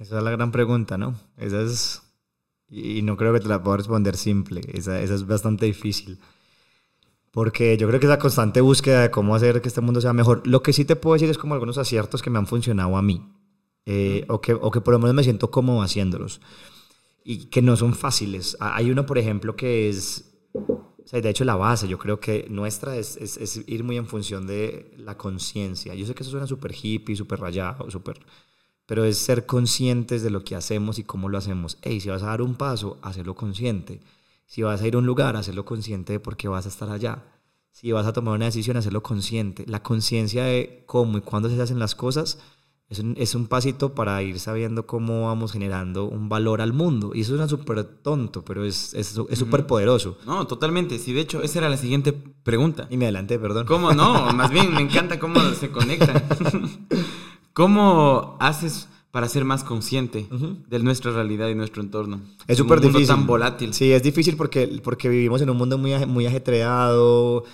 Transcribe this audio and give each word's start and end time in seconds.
Esa 0.00 0.16
es 0.16 0.24
la 0.24 0.30
gran 0.30 0.50
pregunta, 0.50 0.96
¿no? 0.96 1.14
Esa 1.36 1.60
es... 1.60 2.02
Y 2.70 3.02
no 3.02 3.16
creo 3.16 3.34
que 3.34 3.40
te 3.40 3.48
la 3.48 3.62
pueda 3.62 3.76
responder 3.76 4.16
simple. 4.16 4.62
Esa, 4.72 5.00
esa 5.02 5.14
es 5.14 5.26
bastante 5.26 5.66
difícil. 5.66 6.18
Porque 7.30 7.76
yo 7.76 7.86
creo 7.86 8.00
que 8.00 8.06
es 8.06 8.10
la 8.10 8.18
constante 8.18 8.62
búsqueda 8.62 9.02
de 9.02 9.10
cómo 9.10 9.34
hacer 9.34 9.60
que 9.60 9.68
este 9.68 9.82
mundo 9.82 10.00
sea 10.00 10.14
mejor. 10.14 10.46
Lo 10.46 10.62
que 10.62 10.72
sí 10.72 10.86
te 10.86 10.96
puedo 10.96 11.14
decir 11.14 11.28
es 11.28 11.36
como 11.36 11.52
algunos 11.52 11.78
aciertos 11.78 12.22
que 12.22 12.30
me 12.30 12.38
han 12.38 12.46
funcionado 12.46 12.96
a 12.96 13.02
mí. 13.02 13.30
Eh, 13.84 14.24
o, 14.28 14.40
que, 14.40 14.54
o 14.54 14.70
que 14.70 14.80
por 14.80 14.94
lo 14.94 15.00
menos 15.00 15.14
me 15.14 15.22
siento 15.22 15.50
cómodo 15.50 15.82
haciéndolos. 15.82 16.40
Y 17.22 17.46
que 17.46 17.60
no 17.60 17.76
son 17.76 17.94
fáciles. 17.94 18.56
Hay 18.58 18.90
uno, 18.90 19.04
por 19.04 19.18
ejemplo, 19.18 19.54
que 19.54 19.90
es... 19.90 20.32
O 20.54 21.06
sea, 21.06 21.20
de 21.20 21.28
hecho, 21.28 21.44
la 21.44 21.56
base, 21.56 21.88
yo 21.88 21.98
creo 21.98 22.20
que 22.20 22.46
nuestra 22.48 22.96
es, 22.96 23.16
es, 23.16 23.36
es 23.36 23.68
ir 23.68 23.84
muy 23.84 23.96
en 23.96 24.06
función 24.06 24.46
de 24.46 24.94
la 24.96 25.18
conciencia. 25.18 25.94
Yo 25.94 26.06
sé 26.06 26.14
que 26.14 26.22
eso 26.22 26.30
suena 26.30 26.46
súper 26.46 26.72
hippie, 26.72 27.16
súper 27.16 27.40
rayado, 27.40 27.90
súper... 27.90 28.20
Pero 28.90 29.04
es 29.04 29.18
ser 29.18 29.46
conscientes 29.46 30.24
de 30.24 30.30
lo 30.30 30.42
que 30.42 30.56
hacemos 30.56 30.98
y 30.98 31.04
cómo 31.04 31.28
lo 31.28 31.38
hacemos. 31.38 31.78
Hey, 31.82 32.00
si 32.00 32.08
vas 32.08 32.24
a 32.24 32.26
dar 32.26 32.42
un 32.42 32.56
paso, 32.56 32.98
hacerlo 33.02 33.36
consciente 33.36 34.00
si 34.50 34.62
vas 34.62 34.82
a 34.82 34.88
ir 34.88 34.96
a 34.96 34.98
un 34.98 35.06
lugar, 35.06 35.36
hacerlo 35.36 35.64
consciente 35.64 36.14
de 36.14 36.18
por 36.18 36.36
qué 36.36 36.48
vas 36.48 36.66
a 36.66 36.70
estar 36.70 36.90
allá. 36.90 37.22
Si 37.70 37.92
vas 37.92 38.04
a 38.04 38.12
tomar 38.12 38.34
una 38.34 38.46
decisión, 38.46 38.76
hacerlo 38.76 39.00
consciente. 39.00 39.64
La 39.68 39.80
conciencia 39.80 40.42
de 40.42 40.82
cómo 40.86 41.18
y 41.18 41.20
cuándo 41.20 41.48
se 41.48 41.62
hacen 41.62 41.78
las 41.78 41.94
cosas 41.94 42.40
es 42.88 42.98
un, 42.98 43.14
es 43.16 43.36
un, 43.36 43.46
pasito 43.46 43.94
para 43.94 44.20
ir 44.24 44.40
sabiendo 44.40 44.88
cómo 44.88 45.26
vamos 45.26 45.52
generando 45.52 46.06
un 46.06 46.28
valor 46.28 46.60
al 46.62 46.72
mundo. 46.72 47.12
Y 47.14 47.20
eso 47.20 47.28
suena 47.28 47.46
súper 47.46 47.84
tonto, 47.84 48.44
pero 48.44 48.64
es 48.64 48.96
súper 49.36 49.60
es, 49.60 49.66
poderoso. 49.66 50.18
No, 50.26 50.48
totalmente. 50.48 50.98
Sí, 50.98 51.12
de 51.12 51.20
hecho, 51.20 51.42
esa 51.42 51.60
era 51.60 51.68
la 51.68 51.76
siguiente 51.76 52.12
pregunta. 52.12 52.88
Y 52.90 52.96
me 52.96 53.04
adelanté, 53.04 53.38
perdón. 53.38 53.66
¿Cómo 53.66 53.92
no? 53.92 54.32
Más 54.32 54.50
bien, 54.50 54.74
me 54.74 54.80
encanta 54.80 55.20
cómo 55.20 55.38
se 55.52 55.70
conectan. 55.70 56.24
¿Cómo 57.60 58.38
haces 58.40 58.88
para 59.10 59.28
ser 59.28 59.44
más 59.44 59.64
consciente 59.64 60.26
de 60.68 60.78
nuestra 60.78 61.10
realidad 61.10 61.48
y 61.48 61.54
nuestro 61.54 61.82
entorno. 61.82 62.20
Es 62.46 62.56
súper 62.56 62.80
difícil. 62.80 63.08
tan 63.08 63.26
volátil. 63.26 63.74
Sí, 63.74 63.92
es 63.92 64.02
difícil 64.02 64.36
porque, 64.36 64.80
porque 64.82 65.08
vivimos 65.08 65.42
en 65.42 65.50
un 65.50 65.56
mundo 65.56 65.76
muy, 65.76 65.94
muy 66.06 66.26
ajetreado, 66.26 67.44